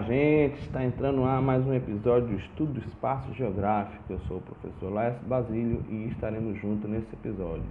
[0.00, 0.58] Gente!
[0.62, 4.02] Está entrando lá mais um episódio do Estudo do Espaço Geográfico.
[4.08, 7.64] Eu sou o professor Laércio Basílio e estaremos juntos nesse episódio.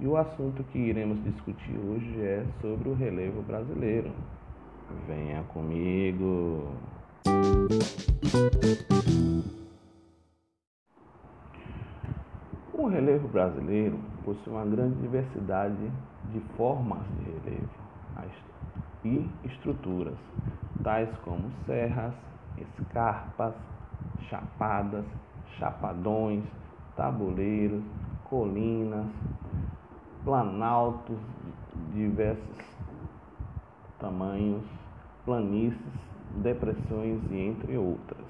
[0.00, 4.10] E o assunto que iremos discutir hoje é sobre o relevo brasileiro.
[5.06, 6.66] Venha comigo!
[12.72, 15.76] O relevo brasileiro possui uma grande diversidade
[16.32, 17.88] de formas de relevo
[19.04, 20.18] e estruturas,
[20.82, 22.14] tais como serras,
[22.56, 23.54] escarpas,
[24.28, 25.04] chapadas,
[25.58, 26.44] chapadões,
[26.96, 27.84] tabuleiros,
[28.24, 29.06] colinas,
[30.24, 31.18] planaltos
[31.74, 32.78] de diversos
[33.98, 34.64] tamanhos,
[35.24, 35.78] planícies,
[36.42, 38.26] depressões e entre outras.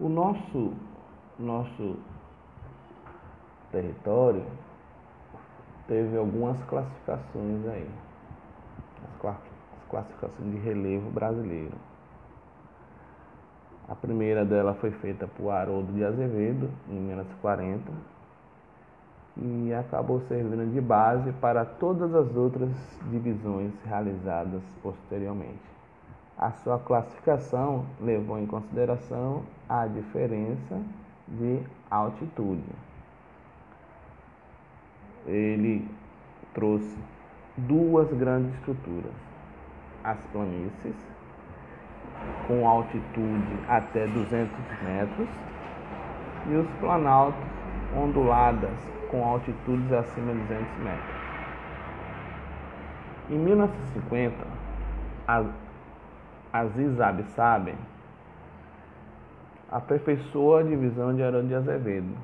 [0.00, 0.72] O nosso,
[1.38, 1.96] nosso
[3.78, 4.44] território
[5.86, 7.88] teve algumas classificações aí,
[9.04, 11.76] as classificações de relevo brasileiro.
[13.88, 17.90] A primeira dela foi feita por Haroldo de Azevedo, em 1940,
[19.36, 22.70] e acabou servindo de base para todas as outras
[23.10, 25.62] divisões realizadas posteriormente.
[26.36, 30.82] A sua classificação levou em consideração a diferença
[31.28, 32.87] de altitude.
[35.28, 35.86] Ele
[36.54, 36.98] trouxe
[37.56, 39.12] duas grandes estruturas:
[40.02, 40.96] as planícies,
[42.46, 44.50] com altitude até 200
[44.82, 45.28] metros,
[46.48, 47.40] e os planaltos
[47.94, 48.78] onduladas,
[49.10, 51.18] com altitudes acima de 200 metros.
[53.30, 54.34] Em 1950,
[55.26, 55.44] a
[56.50, 57.76] Aziz Absaben
[59.70, 62.16] aperfeiçoou a divisão de Arão de Azevedo,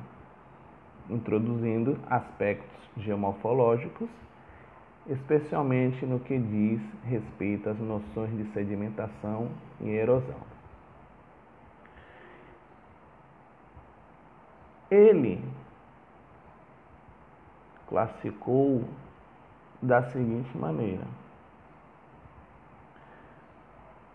[1.08, 4.08] introduzindo aspectos geomorfológicos,
[5.06, 9.50] especialmente no que diz respeito às noções de sedimentação
[9.80, 10.40] e erosão.
[14.90, 15.42] Ele
[17.88, 18.84] classificou
[19.82, 21.04] da seguinte maneira: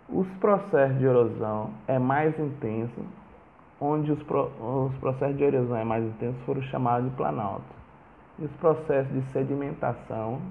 [0.07, 3.05] os processos de erosão é mais intenso,
[3.79, 7.79] onde os, pro, os processos de erosão é mais intenso foram chamados de planalto.
[8.37, 10.41] E os processos de sedimentação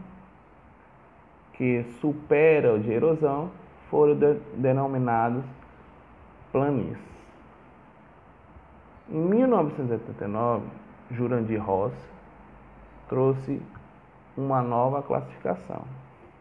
[1.54, 3.50] que superam de erosão
[3.90, 5.44] foram de, denominados
[6.52, 7.08] planícies.
[9.10, 10.66] Em 1989,
[11.10, 11.94] Jurandir Ross
[13.08, 13.60] trouxe
[14.36, 15.82] uma nova classificação.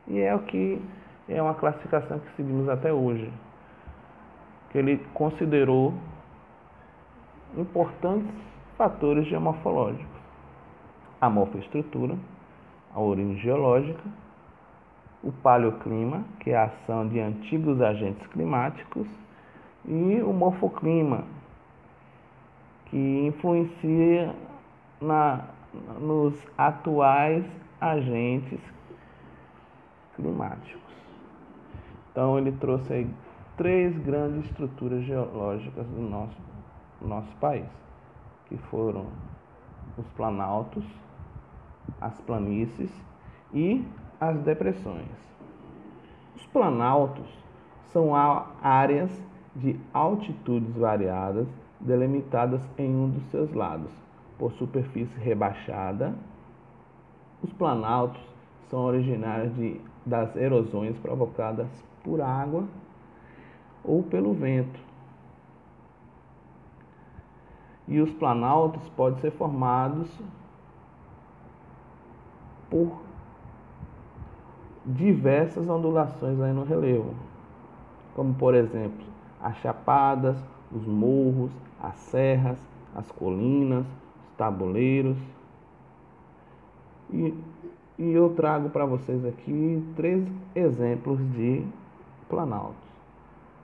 [0.08, 0.82] E é o que
[1.28, 3.32] é uma classificação que seguimos até hoje,
[4.70, 5.94] que ele considerou
[7.58, 8.34] importantes
[8.78, 10.22] fatores geomorfológicos:
[11.20, 12.16] a morfoestrutura,
[12.94, 14.04] a origem geológica,
[15.24, 19.08] o paleoclima, que é a ação de antigos agentes climáticos,
[19.86, 21.24] e o morfoclima,
[22.86, 24.34] que influencia
[25.02, 25.46] na,
[26.00, 27.46] nos atuais
[27.80, 28.60] agentes
[30.16, 30.82] climáticos.
[32.12, 33.10] Então ele trouxe aí
[33.56, 36.36] três grandes estruturas geológicas do nosso,
[37.02, 37.68] nosso país,
[38.48, 39.06] que foram
[39.98, 40.84] os planaltos,
[42.00, 42.92] as planícies
[43.54, 43.86] e
[44.20, 45.08] as depressões.
[46.36, 47.28] Os planaltos
[47.92, 48.14] são
[48.62, 49.12] áreas
[49.56, 51.48] de altitudes variadas
[51.80, 53.92] delimitadas em um dos seus lados
[54.38, 56.14] por superfície rebaixada.
[57.42, 58.22] Os planaltos
[58.70, 61.68] são originários de, das erosões provocadas
[62.04, 62.66] por água
[63.84, 64.87] ou pelo vento.
[67.88, 70.10] E os planaltos podem ser formados
[72.70, 73.02] por
[74.86, 77.14] diversas ondulações aí no relevo,
[78.16, 79.06] como por exemplo
[79.42, 80.38] as chapadas,
[80.72, 81.52] os morros,
[81.82, 82.58] as serras,
[82.96, 85.18] as colinas, os tabuleiros.
[87.12, 87.34] E,
[87.98, 91.66] e eu trago para vocês aqui três exemplos de
[92.28, 92.76] planaltos,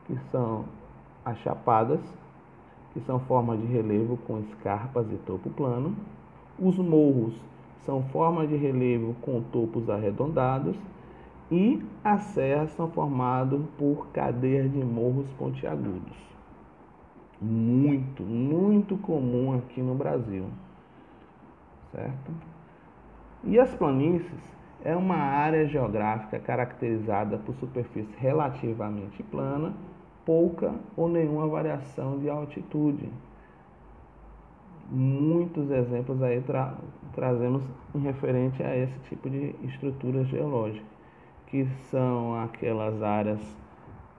[0.05, 0.65] que são
[1.25, 1.99] as chapadas,
[2.93, 5.95] que são formas de relevo com escarpas e topo plano.
[6.59, 7.33] Os morros
[7.85, 10.77] são formas de relevo com topos arredondados.
[11.51, 16.17] E as serras são formadas por cadeias de morros pontiagudos.
[17.41, 20.45] Muito, muito comum aqui no Brasil.
[21.91, 22.31] Certo?
[23.43, 24.53] E as planícies
[24.83, 29.73] é uma área geográfica caracterizada por superfície relativamente plana,
[30.25, 33.09] pouca ou nenhuma variação de altitude,
[34.89, 36.75] muitos exemplos aí tra
[37.13, 40.85] trazemos em referente a esse tipo de estrutura geológica,
[41.47, 43.39] que são aquelas áreas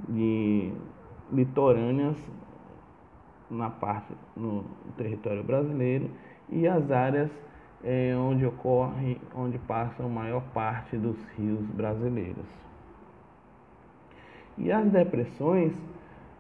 [0.09, 0.73] de
[1.33, 2.17] litorâneas
[3.51, 4.65] na parte no
[4.97, 6.09] território brasileiro
[6.49, 7.31] e as áreas
[7.83, 12.47] é, onde ocorre, onde passa a maior parte dos rios brasileiros.
[14.57, 15.75] E as depressões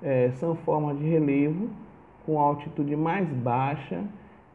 [0.04, 1.70] é, são formas de relevo
[2.26, 4.04] com altitude mais baixa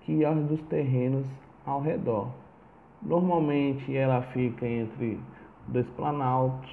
[0.01, 1.25] que as dos terrenos
[1.65, 2.27] ao redor.
[3.01, 5.19] Normalmente ela fica entre
[5.67, 6.69] dois planaltos.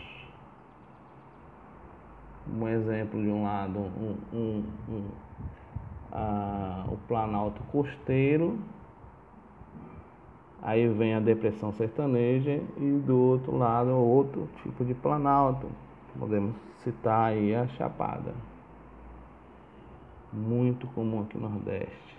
[2.48, 5.04] Um exemplo de um lado, um, um, um,
[6.12, 8.58] a, o planalto costeiro,
[10.62, 15.66] aí vem a depressão sertaneja e do outro lado outro tipo de planalto.
[16.18, 18.32] Podemos citar aí a chapada
[20.32, 22.18] muito comum aqui no Nordeste.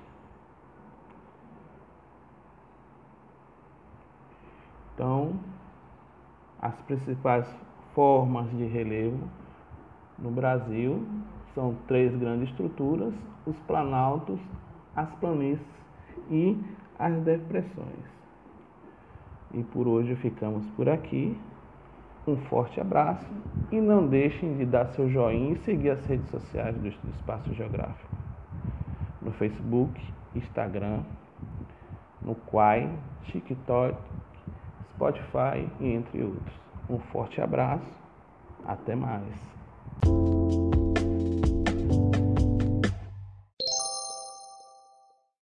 [4.94, 5.40] Então,
[6.60, 7.48] as principais
[7.94, 9.30] formas de relevo
[10.18, 11.06] no Brasil
[11.54, 13.14] são três grandes estruturas:
[13.46, 14.40] os planaltos,
[14.96, 15.66] as planícies
[16.32, 16.58] e
[16.98, 18.18] as depressões.
[19.54, 21.38] E por hoje ficamos por aqui.
[22.28, 23.26] Um forte abraço
[23.72, 28.10] e não deixem de dar seu joinha e seguir as redes sociais do Espaço Geográfico.
[29.22, 29.98] No Facebook,
[30.36, 31.04] Instagram,
[32.22, 32.90] no Quai,
[33.24, 33.98] TikTok,
[34.90, 36.60] Spotify e entre outros.
[36.90, 37.88] Um forte abraço,
[38.66, 40.67] até mais.